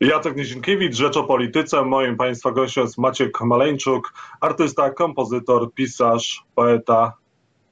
[0.00, 1.84] Jacek Nizinkiewicz, Rzecz o Polityce.
[1.84, 7.16] Moim Państwa gościem jest Maciek Maleńczuk, artysta, kompozytor, pisarz, poeta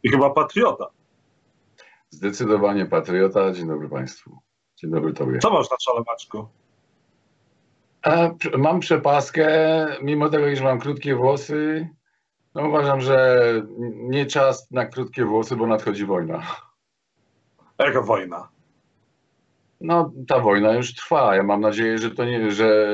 [0.03, 0.87] i chyba patriota.
[2.11, 3.53] Zdecydowanie patriota.
[3.53, 4.39] Dzień dobry Państwu.
[4.77, 5.39] Dzień dobry Tobie.
[5.39, 6.49] Co masz na czole, Maczku?
[8.59, 9.47] Mam przepaskę,
[10.03, 11.89] mimo tego, iż mam krótkie włosy.
[12.55, 13.43] No uważam, że
[13.95, 16.43] nie czas na krótkie włosy, bo nadchodzi wojna.
[17.79, 18.49] Jaka wojna?
[19.81, 21.37] No, ta wojna już trwa.
[21.37, 22.93] Ja mam nadzieję, że to nie, że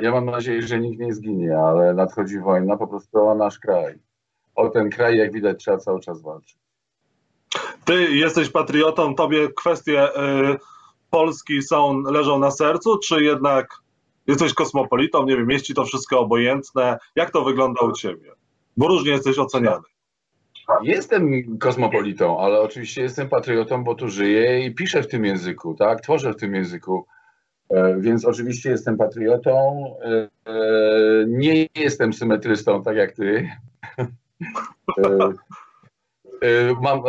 [0.00, 3.98] ja mam nadzieję, że nikt nie zginie, ale nadchodzi wojna po prostu o nasz kraj.
[4.54, 6.58] O ten kraj, jak widać, trzeba cały czas walczyć.
[7.84, 10.58] Ty jesteś patriotą, tobie kwestie y,
[11.10, 13.82] Polski są, leżą na sercu, czy jednak
[14.26, 16.98] jesteś kosmopolitą, nie wiem, mieści to wszystko obojętne?
[17.16, 18.32] Jak to wygląda u ciebie?
[18.76, 19.82] Bo różnie jesteś oceniany.
[20.82, 26.00] Jestem kosmopolitą, ale oczywiście jestem patriotą, bo tu żyję i piszę w tym języku, tak?
[26.00, 27.06] Tworzę w tym języku.
[27.70, 29.84] E, więc oczywiście jestem patriotą.
[30.02, 30.60] E, e,
[31.26, 33.50] nie jestem symetrystą, tak jak ty.
[36.82, 37.02] Mam,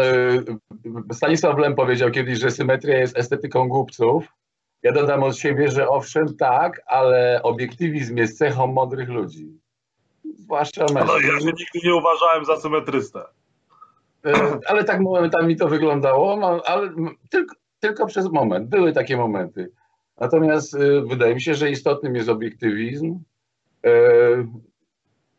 [1.14, 4.28] Stanisław Lem powiedział kiedyś, że symetria jest estetyką głupców.
[4.83, 9.59] Ja dodam od siebie, że owszem, tak, ale obiektywizm jest cechą mądrych ludzi.
[10.38, 11.28] Zwłaszcza mężczyzn.
[11.28, 13.22] No, ja się nigdy nie uważałem za symetrystę.
[14.25, 16.89] E, ale tak momentami to wyglądało, ale
[17.30, 18.70] tylko, tylko przez moment.
[18.70, 19.72] Były takie momenty.
[20.20, 23.20] Natomiast e, wydaje mi się, że istotnym jest obiektywizm.
[23.86, 23.92] E,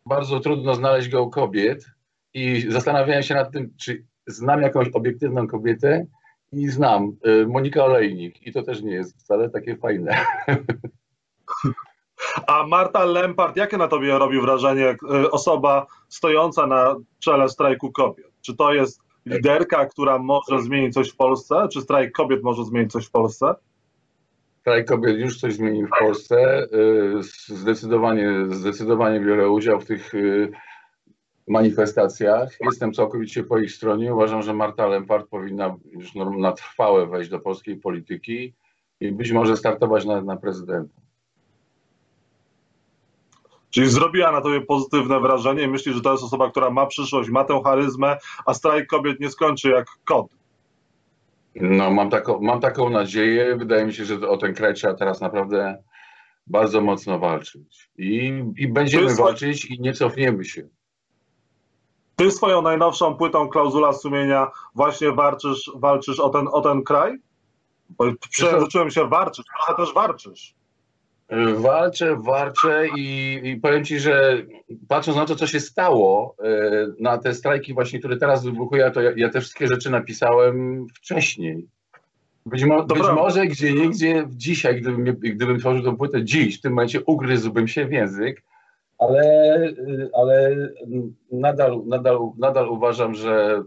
[0.07, 1.87] bardzo trudno znaleźć go u kobiet
[2.35, 6.07] i zastanawiałem się nad tym, czy znam jakąś obiektywną kobietę
[6.53, 10.25] i znam Monika Olejnik i to też nie jest wcale takie fajne.
[12.47, 14.97] A Marta Lempart, jakie na tobie robi wrażenie
[15.31, 18.30] osoba stojąca na czele strajku kobiet?
[18.41, 21.69] Czy to jest liderka, która może zmienić coś w Polsce?
[21.73, 23.55] Czy strajk kobiet może zmienić coś w Polsce?
[24.61, 26.63] Strajk kobiet już coś zmienił w Polsce.
[26.63, 30.53] Y, zdecydowanie, zdecydowanie biorę udział w tych y,
[31.49, 32.57] manifestacjach.
[32.61, 34.15] Jestem całkowicie po ich stronie.
[34.15, 38.55] Uważam, że Marta Lempart powinna już na trwałe wejść do polskiej polityki
[39.01, 41.01] i być może startować na prezydenta.
[43.71, 47.31] Czyli zrobiła na tobie pozytywne wrażenie i myślisz, że to jest osoba, która ma przyszłość,
[47.31, 48.17] ma tę charyzmę,
[48.47, 50.27] a strajk kobiet nie skończy jak kot.
[51.55, 53.57] No, mam taką, mam taką nadzieję.
[53.57, 55.83] Wydaje mi się, że o ten kraj trzeba teraz naprawdę
[56.47, 57.91] bardzo mocno walczyć.
[57.99, 60.69] I, i będziemy walczyć i nie cofniemy się.
[62.17, 67.19] Ty swoją najnowszą płytą Klauzula Sumienia właśnie walczysz, walczysz o, ten, o ten kraj?
[67.89, 70.55] Bo przejęzyczyłem się warczysz, trochę też warczysz.
[71.57, 74.43] Walczę, walczę i, i, powiem Ci, że
[74.89, 79.01] patrząc na to, co się stało, e, na te strajki właśnie, które teraz wybuchują, to
[79.01, 81.67] ja, ja te wszystkie rzeczy napisałem wcześniej.
[82.47, 86.73] Być, mo być może gdzie niegdzie dzisiaj, gdybym, gdybym tworzył tę płytę dziś, w tym
[86.73, 88.43] momencie ugryzłbym się w język,
[88.99, 89.23] ale,
[90.15, 90.57] ale
[91.33, 93.63] nadal, nadal, nadal uważam, że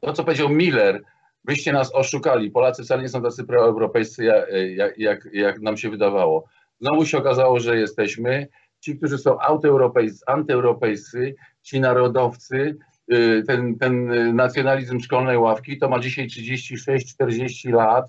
[0.00, 1.02] to, co powiedział Miller,
[1.44, 6.44] wyście nas oszukali, Polacy wcale nie są tacy proeuropejscy, jak, jak, jak nam się wydawało.
[6.80, 8.48] Znowu się okazało, że jesteśmy.
[8.80, 9.38] Ci, którzy są
[10.26, 12.76] antyeuropejscy, ci narodowcy,
[13.12, 18.06] y, ten, ten nacjonalizm szkolnej ławki, to ma dzisiaj 36-40 lat.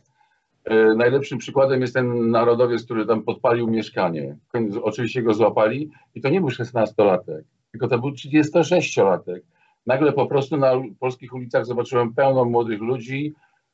[0.71, 4.37] Y, najlepszym przykładem jest ten narodowiec, który tam podpalił mieszkanie.
[4.81, 9.39] Oczywiście go złapali i to nie był 16-latek, tylko to był 36-latek.
[9.85, 13.33] Nagle po prostu na polskich ulicach zobaczyłem pełno młodych ludzi,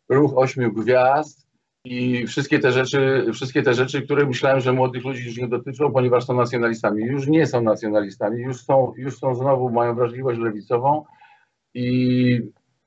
[0.09, 1.47] ruch ośmiu gwiazd,
[1.83, 5.91] i wszystkie te rzeczy, wszystkie te rzeczy, które myślałem, że młodych ludzi już nie dotyczą,
[5.91, 11.05] ponieważ są nacjonalistami, już nie są nacjonalistami, już są, już są znowu, mają wrażliwość lewicową
[11.73, 12.41] i,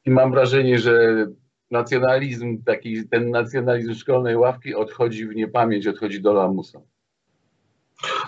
[0.04, 1.26] i mam wrażenie, że
[1.70, 6.80] nacjonalizm, taki, ten nacjonalizm szkolnej ławki odchodzi w niepamięć, odchodzi do lamusa.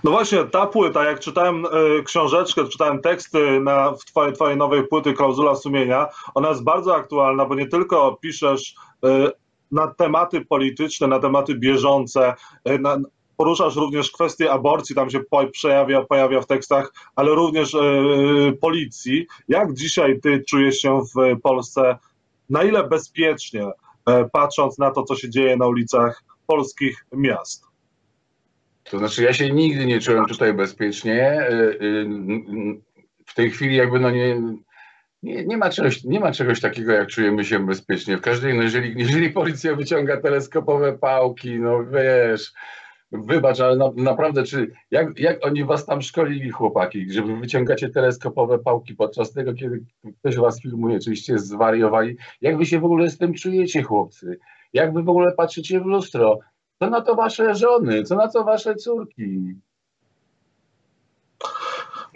[0.04, 4.86] No właśnie, ta płyta, jak czytałem y, książeczkę, czytałem teksty na, w twojej, twojej nowej
[4.86, 8.74] płyty Klauzula Sumienia, ona jest bardzo aktualna, bo nie tylko piszesz
[9.04, 9.32] y,
[9.72, 12.34] na tematy polityczne, na tematy bieżące,
[12.64, 12.98] e, na,
[13.36, 15.20] poruszasz również kwestię aborcji, tam się
[15.62, 17.78] pojawia, pojawia w tekstach, ale również e,
[18.60, 19.26] policji.
[19.48, 21.98] Jak dzisiaj ty czujesz się w Polsce,
[22.50, 23.70] na ile bezpiecznie,
[24.06, 27.66] e, patrząc na to, co się dzieje na ulicach polskich miast?
[28.90, 31.48] To znaczy, ja się nigdy nie czułem tutaj bezpiecznie.
[33.26, 34.42] W tej chwili jakby no nie,
[35.22, 38.16] nie, nie, ma czegoś, nie ma czegoś takiego, jak czujemy się bezpiecznie.
[38.16, 42.52] W każdej, no jeżeli, jeżeli policja wyciąga teleskopowe pałki, no wiesz,
[43.12, 47.90] wybacz, ale na, naprawdę, czy jak, jak oni was tam szkolili, chłopaki, że wy wyciągacie
[47.90, 49.84] teleskopowe pałki podczas tego, kiedy
[50.20, 52.16] ktoś was filmuje, oczywiście zwariowali.
[52.40, 54.38] Jak wy się w ogóle z tym czujecie, chłopcy?
[54.72, 56.38] Jak wy w ogóle patrzycie w lustro?
[56.78, 58.02] Co na to wasze żony?
[58.02, 59.54] Co na to wasze córki?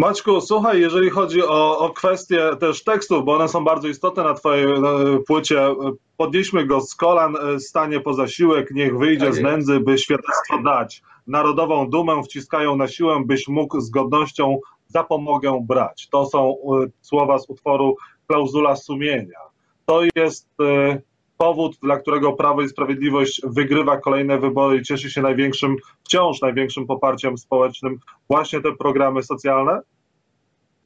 [0.00, 4.34] Maćku, słuchaj, jeżeli chodzi o, o kwestie też tekstów, bo one są bardzo istotne na
[4.34, 4.78] twojej e,
[5.26, 5.74] płycie,
[6.16, 10.58] podnieśmy go z kolan, e, stanie po zasiłek, niech wyjdzie Tak z nędzy, by świadectwo
[10.64, 11.02] dać.
[11.26, 16.08] Narodową dumę wciskają na siłę, byś mógł z godnością zapomogę brać.
[16.08, 19.40] To są e, słowa z utworu Klauzula sumienia.
[19.86, 21.00] To jest e,
[21.40, 26.86] powód, dla którego Prawo i Sprawiedliwość wygrywa kolejne wybory i cieszy się największym, wciąż największym
[26.86, 27.98] poparciem społecznym
[28.28, 29.80] właśnie te programy socjalne?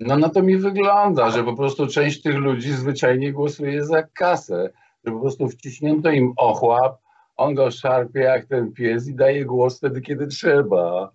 [0.00, 4.70] No na to mi wygląda, że po prostu część tych ludzi zwyczajnie głosuje za kasę,
[5.04, 6.98] że po prostu wciśnięto im ochłap,
[7.36, 11.10] on go szarpie jak ten pies i daje głos wtedy, kiedy trzeba.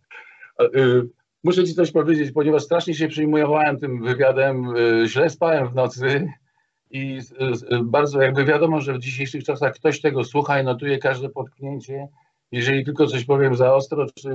[0.58, 1.10] A, y,
[1.44, 6.30] Muszę ci coś powiedzieć, ponieważ strasznie się przejmowałem tym wywiadem, y, źle spałem w nocy
[6.90, 7.20] i
[7.84, 12.08] bardzo jakby wiadomo, że w dzisiejszych czasach ktoś tego słucha i notuje każde potknięcie.
[12.52, 14.30] Jeżeli tylko coś powiem za ostro, czy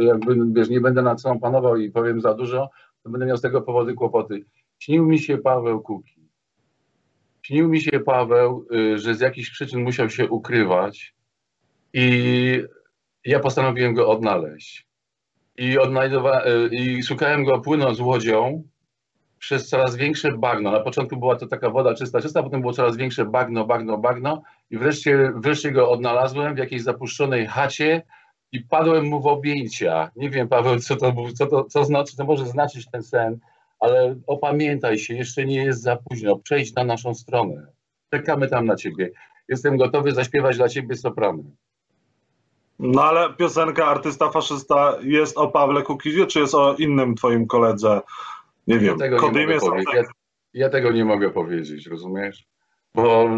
[0.00, 2.70] y, jakby wiesz, nie będę nad sobą panował i powiem za dużo,
[3.02, 4.44] to będę miał z tego powodu kłopoty.
[4.78, 6.20] Śnił mi się Paweł Kuki.
[7.42, 11.14] Śnił mi się Paweł, y, że z jakichś przyczyn musiał się ukrywać
[11.92, 12.62] i
[13.24, 14.86] ja postanowiłem go odnaleźć.
[15.58, 18.62] I, odnajdowa- y, I szukałem go płynąc łodzią
[19.38, 20.70] przez coraz większe bagno.
[20.70, 24.42] Na początku była to taka woda czysta, czysta, potem było coraz większe bagno, bagno, bagno
[24.70, 28.02] i wreszcie, wreszcie go odnalazłem w jakiejś zapuszczonej chacie
[28.52, 30.10] i padłem mu w objęcia.
[30.16, 33.38] Nie wiem, Paweł, co to, co to co znaczy, to może znaczyć ten sen,
[33.80, 36.36] ale opamiętaj się, jeszcze nie jest za późno.
[36.36, 37.66] Przejdź na naszą stronę.
[38.10, 39.10] Czekamy tam na ciebie.
[39.48, 41.42] Jestem gotowy zaśpiewać dla ciebie soprano.
[42.78, 48.00] No ale piosenka Artysta Faszysta jest o Pawle Kukizie, czy jest o innym twoim koledze?
[48.66, 49.94] Nie wiem, Ja tego, nie Kodymie mogę powiedzieć.
[49.94, 50.02] Ja,
[50.54, 52.46] ja tego nie mogę powiedzieć, rozumiesz?
[52.94, 53.28] Bo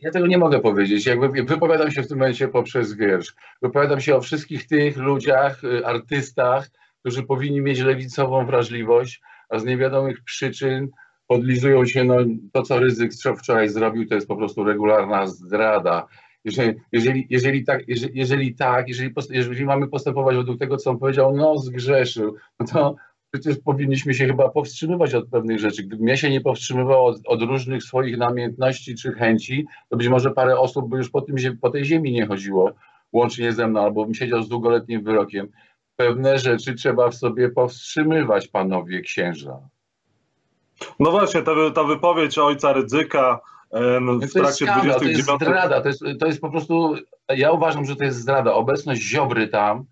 [0.00, 1.06] ja tego nie mogę powiedzieć.
[1.06, 3.34] Jakby wypowiadam się w tym momencie poprzez wiersz.
[3.62, 6.68] Wypowiadam się o wszystkich tych ludziach, y, artystach,
[7.00, 10.88] którzy powinni mieć lewicową wrażliwość, a z niewiadomych przyczyn
[11.26, 12.16] podlizują się, no
[12.52, 16.06] to co Ryzyk wczoraj zrobił, to jest po prostu regularna zdrada.
[16.44, 20.98] Jeżeli, jeżeli, jeżeli tak, jeżeli, jeżeli tak, jeżeli, jeżeli mamy postępować według tego, co on
[20.98, 22.96] powiedział, no zgrzeszył, no to
[23.40, 25.82] przecież powinniśmy się chyba powstrzymywać od pewnych rzeczy.
[25.82, 30.30] Gdybym ja się nie powstrzymywał od, od różnych swoich namiętności czy chęci, to być może
[30.30, 32.72] parę osób by już po, tym, po tej ziemi nie chodziło,
[33.12, 35.48] łącznie ze mną, albo bym siedział z długoletnim wyrokiem.
[35.96, 39.58] Pewne rzeczy trzeba w sobie powstrzymywać, panowie księża.
[41.00, 43.40] No właśnie, ta, ta wypowiedź ojca Rydzyka
[43.72, 45.40] w to jest trakcie skandal, to jest 29...
[45.40, 46.94] zdrada, to jest, to jest po prostu,
[47.28, 48.54] ja uważam, że to jest zdrada.
[48.54, 49.84] Obecność Ziobry tam,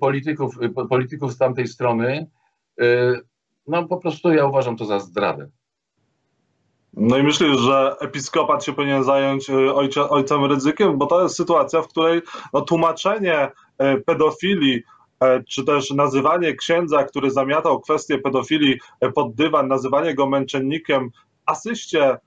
[0.00, 2.26] polityków, y, po- polityków z tamtej strony,
[2.80, 3.20] y,
[3.66, 5.48] no po prostu ja uważam to za zdradę.
[6.94, 11.36] No i myślisz, że episkopat się powinien zająć y, ojcze, ojcem Rydzykiem, bo to jest
[11.36, 12.22] sytuacja, w której
[12.52, 13.50] no, tłumaczenie
[14.06, 14.82] pedofilii,
[15.48, 18.78] czy też nazywanie księdza, który zamiatał kwestię pedofilii
[19.14, 21.10] pod dywan, nazywanie go męczennikiem,
[21.46, 22.18] asyście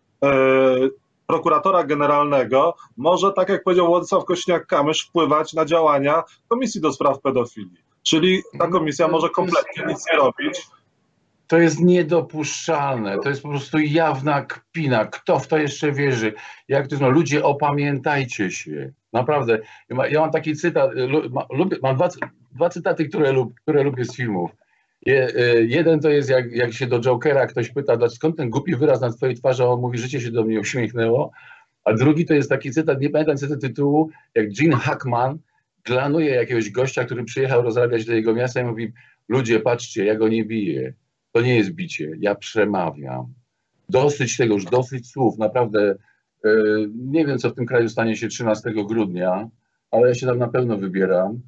[1.37, 7.81] prokuratora generalnego, może, tak jak powiedział Władysław Kośniak-Kamysz, wpływać na działania Komisji do Spraw Pedofilii.
[8.03, 10.67] Czyli ta komisja może kompletnie nic nie robić,
[11.47, 15.05] To jest niedopuszczalne, to jest po prostu jawna kpina.
[15.05, 16.33] Kto w to jeszcze wierzy?
[16.67, 17.01] Jak to jest?
[17.01, 18.91] No, ludzie, opamiętajcie się.
[19.13, 19.59] Naprawdę.
[19.89, 20.91] Ja ma- Ja mam taki cytat,
[21.51, 22.09] lubię, mam dwa,
[22.51, 24.51] dwa cytaty, które, lub, które lubię z filmów.
[25.05, 28.49] Je, y, jeden to jest, jak, jak się do Jokera ktoś pyta, "Dlaczego- skąd ten
[28.49, 31.31] głupi wyraz na twojej twarzy, a on mówi, życie się do mnie uśmiechnęło.
[31.83, 35.37] A drugi to jest taki cytat, nie pamiętam cytatu tytułu, jak Gene Hackman
[35.85, 38.93] glanuje jakiegoś gościa, który przyjechał rozrabiać do jego miasta i mówi,
[39.29, 40.93] ludzie, patrzcie, ja go nie biję.
[41.31, 43.33] To nie jest bicie, ja przemawiam.
[43.89, 45.95] Dosyć tego, już dosyć słów, naprawdę.
[46.45, 46.49] e,
[46.95, 49.49] Nie wiem, co w tym kraju stanie się 13 grudnia,
[49.91, 51.41] ale ja się tam na pewno wybieram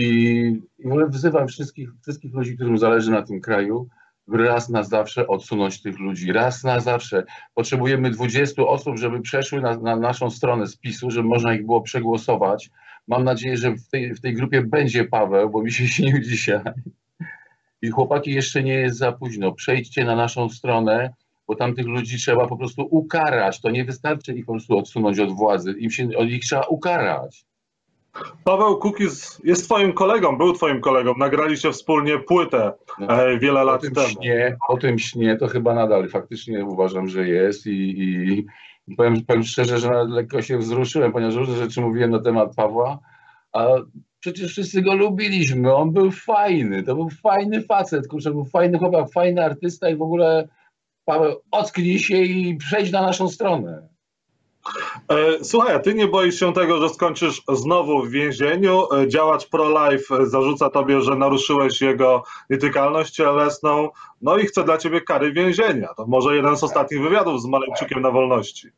[0.00, 3.88] i, i wzywam wszystkich, wszystkich ludzi, którym zależy na tym kraju,
[4.28, 6.32] raz na zawsze odsunąć tych ludzi.
[6.32, 7.24] Raz na zawsze.
[7.54, 12.70] Potrzebujemy 20 osób, żeby przeszły na, na naszą stronę spisu, żeby można ich było przegłosować.
[13.08, 16.60] Mam nadzieję, że w tej, w tej grupie będzie Paweł, bo mi się śnił dzisiaj.
[17.82, 19.52] I chłopaki, jeszcze nie jest za późno.
[19.52, 21.14] Przejdźcie na naszą stronę,
[21.46, 23.60] bo tamtych ludzi trzeba po prostu ukarać.
[23.60, 25.72] To nie wystarczy ich po prostu odsunąć od władzy.
[25.72, 27.49] Im się, ich trzeba ukarać.
[28.44, 31.14] Paweł Kukiz jest twoim kolegą, był twoim kolegą.
[31.18, 32.72] Nagraliście wspólnie płytę
[33.08, 34.08] e, wiele O lat tym, temu.
[34.08, 38.46] śnie, o tym śnie to chyba nadal faktycznie uważam, że jest i, i
[38.96, 42.98] powiem, powiem szczerze, że nawet lekko się wzruszyłem, ponieważ różne rzeczy mówiłem na temat Pawła,
[43.52, 43.66] a
[44.20, 49.12] przecież wszyscy go lubiliśmy, on był fajny, to był fajny facet, kurczę, był fajny chłopak,
[49.12, 50.48] fajny artysta i w ogóle
[51.04, 53.88] Paweł, ocknij się i przejdź na naszą stronę.
[55.08, 58.82] E, słuchaj, a ty nie boisz się tego, że skończysz znowu w więzieniu?
[58.94, 63.88] E, działacz pro-life zarzuca tobie, że naruszyłeś jego nietykalność cielesną,
[64.22, 65.88] no i chce dla ciebie kary więzienia.
[65.96, 68.68] To może jeden z ostatnich wywiadów z Malejczukiem na wolności.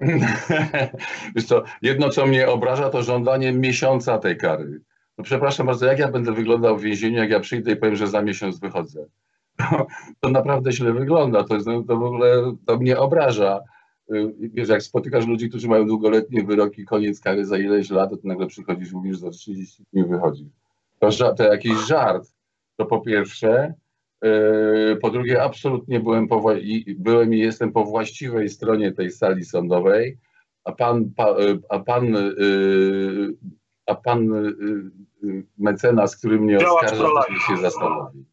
[1.36, 4.80] Wiesz co, jedno co mnie obraża to żądanie miesiąca tej kary.
[5.18, 8.06] No przepraszam bardzo, jak ja będę wyglądał w więzieniu, jak ja przyjdę i powiem, że
[8.06, 9.04] za miesiąc wychodzę?
[9.56, 9.86] To,
[10.20, 11.58] to naprawdę źle wygląda, to,
[11.88, 13.60] to w ogóle to mnie obraża.
[14.10, 18.16] Y, wiesz, jak spotykasz ludzi, którzy mają długoletnie wyroki, koniec kary za ileś lat, to
[18.24, 20.50] nagle przychodzisz mówisz, za 30 dni wychodzi.
[20.98, 22.32] To, to jakiś żart.
[22.76, 23.74] To po pierwsze.
[24.24, 26.44] Y, po drugie, absolutnie byłem, po,
[26.96, 30.18] byłem i jestem po właściwej stronie tej sali sądowej,
[30.64, 32.16] a pan, pa, y, a pan,
[33.86, 34.30] a pan
[35.58, 37.08] mecenas, który mnie oskarża,
[37.48, 38.31] się zastanowi.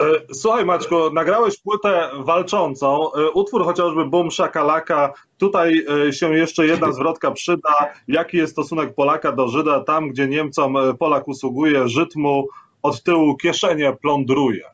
[0.00, 6.66] E, słuchaj Maćku, nagrałeś płytę walczącą, e, utwór chociażby Bum Szakalaka, tutaj e, się jeszcze
[6.66, 7.70] jedna zwrotka przyda,
[8.08, 12.48] jaki jest stosunek Polaka do Żyda, tam gdzie Niemcom Polak usługuje, Żyd mu
[12.82, 14.64] od tyłu kieszenie plądruje.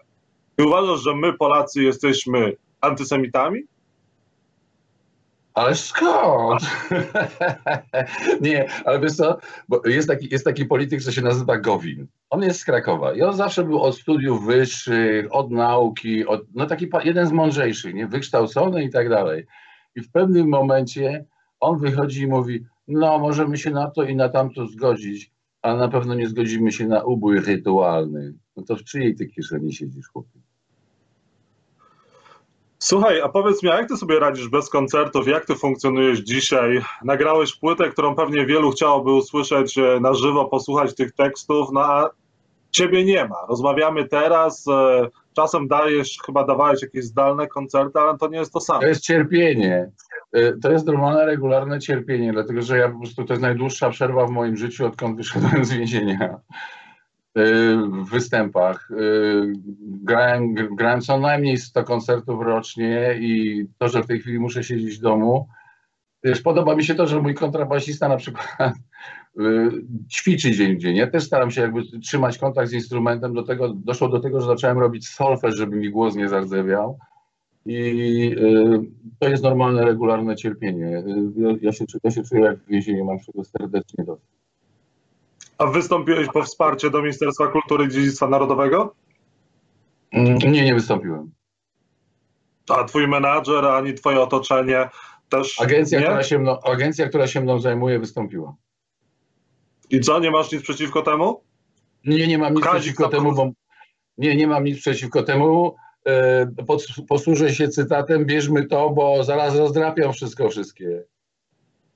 [0.59, 3.61] I uważasz, że my Polacy jesteśmy antysemitami?
[5.61, 6.63] Ale skąd?
[8.41, 9.39] nie, ale wiesz co,
[9.69, 12.07] bo jest taki, jest taki polityk, co się nazywa Gowin.
[12.31, 16.67] On jest z Krakowa i on zawsze był od studiów wyższych, od nauki, od, no
[16.67, 18.07] taki jeden z mądrzejszych, nie?
[18.07, 19.47] wykształcony i tak dalej.
[19.95, 21.25] I w pewnym momencie
[21.61, 25.31] on wychodzi i mówi, no możemy się na to i na tamto zgodzić,
[25.63, 28.35] ale na pewno nie zgodzimy się na ubój rytualny.
[28.57, 30.41] No to w czyjej ty kieszeni siedzisz, chłopie?
[32.83, 35.29] Słuchaj, a powiedz mi, jak ty sobie radzisz bez koncertów?
[35.29, 36.81] Jak ty funkcjonujesz dzisiaj?
[37.05, 42.11] Nagrałeś płytę, którą pewnie wielu chciałoby usłyszeć na żywo, posłuchać tych tekstów, no a
[42.71, 43.37] ciebie nie ma.
[43.49, 48.61] Rozmawiamy teraz, e, czasem dajesz, chyba dawałeś jakieś zdalne koncerty, ale to nie jest to
[48.61, 48.81] samo.
[48.81, 49.91] To jest cierpienie.
[50.33, 54.27] E, to jest normalne, regularne cierpienie, dlatego że ja po prostu to jest najdłuższa przerwa
[54.27, 56.41] w moim życiu, odkąd wyszedłem z więzienia.
[57.39, 58.91] Y, w występach.
[58.91, 64.65] Y, grałem, grałem co najmniej 100 koncertów rocznie i to, że w tej chwili muszę
[64.65, 65.49] siedzieć w domu.
[66.25, 68.47] Wiesz, podoba mi się to, że mój kontrabasista na przykład
[69.41, 69.71] y,
[70.13, 70.97] ćwiczy dzień w dzień.
[70.97, 73.35] Ja też staram się jakby trzymać kontakt z instrumentem.
[73.35, 76.99] Do tego, doszło do tego, że zacząłem robić solfeż, żeby mi głos nie zardzewiał.
[77.67, 78.37] I
[79.19, 81.05] to jest normalne, regularne cierpienie.
[81.61, 84.41] Ja się, ja się czuję jak w więzieniu, mam czego serdecznie dosyć.
[85.61, 88.95] A wystąpiłeś po wsparcie do Ministerstwa Kultury i Dziedzictwa Narodowego?
[90.13, 91.31] Mm, nie, nie wystąpiłem.
[92.69, 94.89] A twój menadżer, ani twoje otoczenie
[95.29, 96.07] też agencja, nie?
[96.07, 98.55] Która się mną, agencja, która się mną zajmuje, wystąpiła.
[99.91, 101.43] I co, nie masz nic przeciwko temu?
[102.05, 103.51] Nie, nie mam nic Kazik przeciwko temu, bo
[104.19, 105.77] nie, nie mam nic przeciwko temu.
[106.07, 106.47] E,
[107.09, 111.05] posłużę się cytatem, bierzmy to, bo zaraz rozdrapią wszystko wszystkie.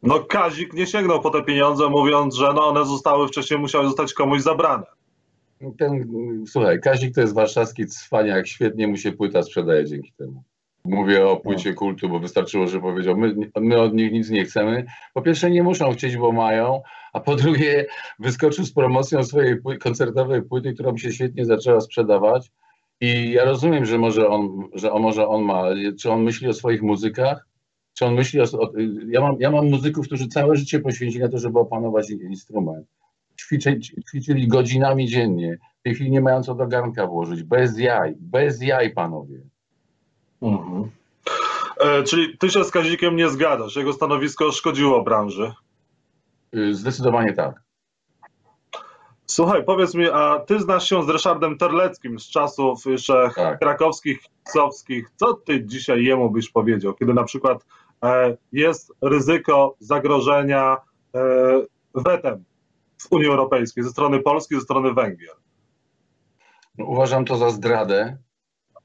[0.04, 4.14] No Kazik nie sięgnął po te pieniądze, mówiąc, że no one zostały wcześniej, musiały zostać
[4.14, 4.84] komuś zabrane.
[5.78, 6.08] Ten,
[6.46, 10.42] słuchaj, Kazik to jest warszawski cwaniak, świetnie mu się płyta sprzedaje dzięki temu.
[10.84, 11.76] Mówię o płycie no.
[11.76, 14.84] kultu, bo wystarczyło, że powiedział, my, my od nich nic nie chcemy.
[15.14, 16.82] Po pierwsze nie muszą chcieć, bo mają,
[17.12, 17.86] a po drugie
[18.18, 22.50] wyskoczył z promocją swojej pły koncertowej płyty, którą się świetnie zaczęła sprzedawać.
[23.00, 25.64] I ja rozumiem, że może on, że on, może on ma,
[26.00, 27.46] czy on myśli o swoich muzykach,
[27.94, 28.72] czy on myśli o, o,
[29.08, 32.86] ja, mam, ja mam muzyków, którzy całe życie poświęcili na to, żeby opanować instrument.
[33.40, 35.58] Ćwiczy, ćwiczyli godzinami dziennie.
[35.80, 37.42] W tej chwili nie mają co do garnka włożyć.
[37.42, 39.40] Bez jaj, bez jaj, panowie.
[40.42, 40.90] Mhm.
[41.80, 43.76] E, czyli ty się z Kazikiem nie zgadzasz?
[43.76, 45.52] Jego stanowisko szkodziło branży?
[46.56, 47.62] Y, zdecydowanie tak.
[49.26, 53.58] Słuchaj, powiedz mi, a ty znasz się z Ryszardem Terleckim z czasów jeszcze tak.
[53.58, 55.10] krakowskich, kisowskich.
[55.16, 57.66] Co ty dzisiaj jemu byś powiedział, kiedy na przykład
[58.52, 60.76] jest ryzyko zagrożenia
[61.14, 61.20] e,
[61.94, 62.44] wetem
[62.98, 65.34] w Unii Europejskiej ze strony Polski, ze strony Węgier.
[66.78, 68.16] No, uważam to za zdradę,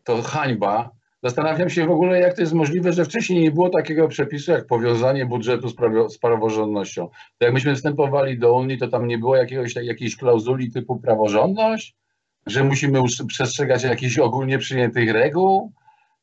[0.04, 0.90] to hańba.
[1.24, 4.66] Zastanawiam się w ogóle, jak to jest możliwe, że wcześniej nie było takiego przepisu jak
[4.66, 7.10] powiązanie budżetu z, prawo, z praworządnością.
[7.38, 11.96] To jak myśmy wstępowali do Unii, to tam nie było jakiegoś, jakiejś klauzuli typu praworządność,
[12.48, 15.72] że musimy przestrzegać jakichś ogólnie przyjętych reguł.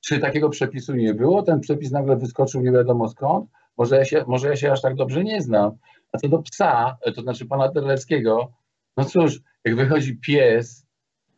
[0.00, 1.42] Czy takiego przepisu nie było?
[1.42, 3.50] Ten przepis nagle wyskoczył nie wiadomo skąd?
[3.78, 5.72] Może ja się, może ja się aż tak dobrze nie znam.
[6.12, 8.52] A co do psa, to znaczy pana Terleckiego,
[8.96, 10.86] no cóż, jak wychodzi pies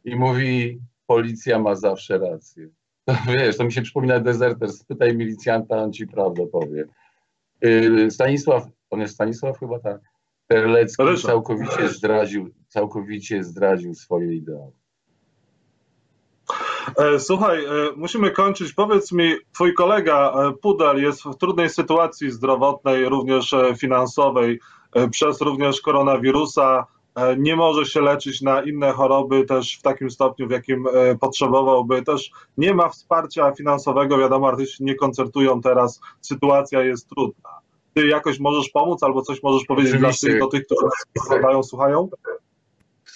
[0.05, 2.69] i mówi, policja ma zawsze rację.
[3.05, 6.85] To wiesz, to mi się przypomina dezerter, spytaj milicjanta, on ci prawdę powie.
[7.61, 10.01] Yy, Stanisław, on jest Stanisław chyba tak,
[10.47, 14.73] Terlecki całkowicie zdradził, całkowicie zdradził swoje ideały.
[16.97, 18.73] E, słuchaj, e, musimy kończyć.
[18.73, 24.61] Powiedz mi, twój kolega e, Pudel jest w trudnej sytuacji zdrowotnej, również finansowej,
[25.11, 26.87] przez również koronawirusa.
[27.39, 30.87] Nie może się leczyć na inne choroby też w takim stopniu, w jakim
[31.21, 32.03] potrzebowałby.
[32.03, 34.19] Też nie ma wsparcia finansowego.
[34.19, 36.01] Wiadomo, artyści nie koncertują teraz.
[36.21, 37.51] Sytuacja jest trudna.
[37.95, 40.27] Ty jakoś możesz pomóc albo coś możesz powiedzieć Oczywiście.
[40.27, 40.87] dla tych, do tych, którzy
[41.27, 42.09] oglądają, słuchają?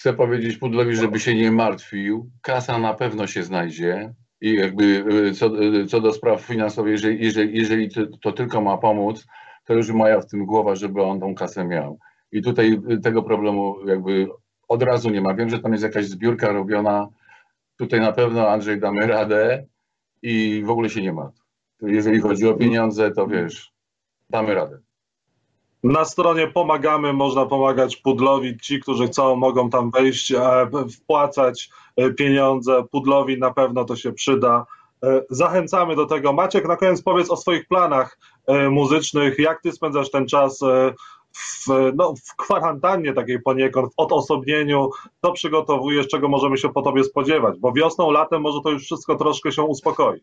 [0.03, 2.29] Chcę powiedzieć Pudlowi, żeby się nie martwił.
[2.41, 4.13] Kasa na pewno się znajdzie.
[4.41, 4.83] I jakby
[5.29, 7.89] y, co, y, co do spraw finansowych, jeżeli, jeżeli, jeżeli
[8.21, 9.25] to tylko ma pomóc,
[9.65, 11.99] to już moja w tym głowa, żeby on tą kasę miał.
[12.31, 14.27] I tutaj y, tego problemu jakby
[14.67, 15.33] od razu nie ma.
[15.33, 17.07] Wiem, że tam jest jakaś zbiórka robiona.
[17.77, 19.65] Tutaj na pewno Andrzej damy radę
[20.21, 21.41] i w ogóle się nie martw.
[21.81, 23.73] Jeżeli chodzi o pieniądze, to wiesz,
[24.29, 24.79] damy radę.
[25.83, 28.57] Na stronie pomagamy, można pomagać Pudlowi.
[28.59, 32.83] Ci, którzy chcą, mogą tam wejść, e, wpłacać e, pieniądze.
[32.91, 34.65] Pudlowi na pewno to się przyda.
[35.03, 36.33] E, zachęcamy do tego.
[36.33, 38.19] Maciek, na koniec powiedz o swoich planach
[38.69, 39.39] muzycznych.
[39.39, 40.59] Jak ty spędzasz ten czas
[41.31, 44.89] w, no, w kwarantannie takiej poniekąd, w odosobnieniu?
[45.21, 47.59] Co przygotowujesz, czego możemy się po tobie spodziewać?
[47.59, 50.19] Bo wiosną, latem może to już wszystko troszkę się uspokoi.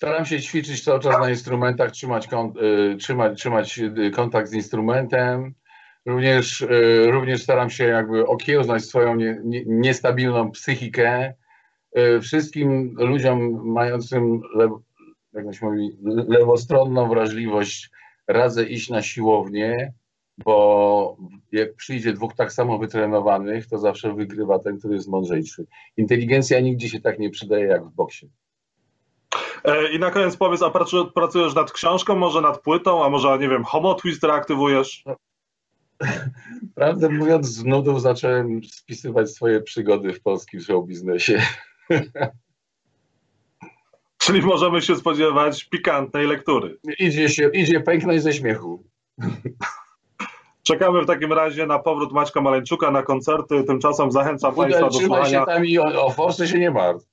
[0.00, 2.28] Staram się ćwiczyć cały czas na instrumentach, trzymać,
[2.92, 5.54] y, trzymać, trzymać y, kontakt z instrumentem.
[6.06, 11.34] Również, y, również staram się jakby okiełznać swoją nie, nie, niestabilną psychikę.
[12.22, 14.70] Wszystkim ludziom mającym, lew,
[15.32, 15.90] jak się mówi,
[16.28, 17.90] lewostronną wrażliwość
[18.28, 19.92] radzę iść na siłownię,
[20.38, 21.16] bo
[21.52, 25.66] jak przyjdzie dwóch tak samo wytrenowanych, to zawsze wygrywa ten, który jest mądrzejszy.
[25.96, 28.30] Inteligencja nigdzie się tak nie przydaje jak w boksie.
[29.64, 30.70] E, I na koniec powiedz, a
[31.14, 35.04] pracujesz nad książką, może nad płytą, a może, nie wiem, Homo Twist reaktywujesz?
[36.74, 41.42] Prawdę mówiąc, z nudów zacząłem spisywać swoje przygody w polskim show biznesie.
[44.18, 46.78] Czyli możemy się spodziewać pikantnej lektury.
[46.98, 48.84] Idzie, się, idzie pęknąć ze śmiechu.
[50.62, 53.64] Czekamy w takim razie na powrót Maćka Maleńczuka na koncerty.
[53.64, 55.40] Tymczasem zachęcam Państwa do słuchania.
[55.40, 57.09] się tam i o, o forsy się nie martw.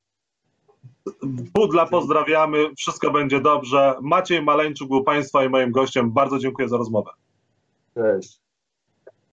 [1.53, 3.95] Budla pozdrawiamy, wszystko będzie dobrze.
[4.01, 6.11] Maciej Maleńczuk był Państwa i moim gościem.
[6.11, 7.11] Bardzo dziękuję za rozmowę.
[7.93, 8.46] Cześć.